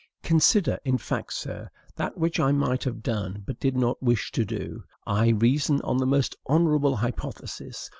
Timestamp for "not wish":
3.77-4.31